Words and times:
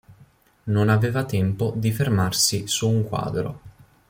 Non 0.63 0.89
aveva 0.89 1.25
tempo 1.25 1.73
di 1.77 1.91
fermarsi 1.91 2.65
su 2.67 2.89
un 2.89 3.03
quadro". 3.03 3.59